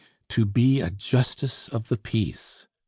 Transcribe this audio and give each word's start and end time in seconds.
To 0.29 0.45
be 0.45 0.79
a 0.81 0.89
justice 0.89 1.67
of 1.67 1.89
the 1.89 1.97
peace! 1.99 2.65